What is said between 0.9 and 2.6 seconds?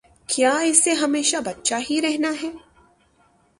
ہمیشہ بچہ ہی رہنا ہے؟